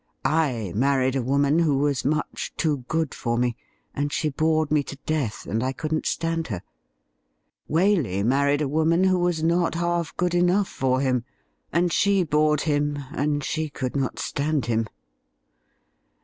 I 0.25 0.73
married 0.75 1.15
a 1.15 1.21
woman 1.21 1.59
who 1.59 1.77
was 1.77 2.03
much 2.03 2.51
too 2.57 2.85
good 2.87 3.13
for 3.13 3.37
me, 3.37 3.55
and 3.93 4.11
she 4.11 4.29
bored 4.29 4.71
me 4.71 4.81
to 4.81 4.95
death, 5.05 5.45
and 5.45 5.61
I 5.61 5.73
couldn't 5.73 6.07
stand 6.07 6.47
her. 6.47 6.63
Waley 7.69 8.25
married 8.25 8.63
a 8.63 8.67
woman 8.67 9.03
who 9.03 9.19
was 9.19 9.43
not 9.43 9.75
half 9.75 10.17
good 10.17 10.33
enough 10.33 10.67
for 10.67 11.01
him, 11.01 11.23
and 11.71 11.93
she 11.93 12.23
bored 12.23 12.61
him, 12.61 12.97
and 13.11 13.43
she 13.43 13.69
could 13.69 13.95
not 13.95 14.17
stand 14.17 14.65
him. 14.65 14.87